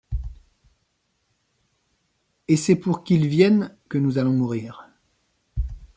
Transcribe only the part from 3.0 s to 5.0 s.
qu’il vienne que nous allons mourir.